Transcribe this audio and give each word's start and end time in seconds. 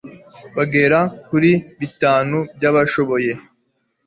bagera 0.55 0.99
kuri 1.27 1.51
bitanu 1.79 2.37
byabashoboye 2.55 3.31